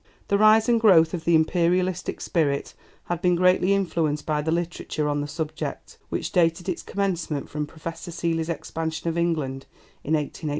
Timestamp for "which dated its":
6.09-6.81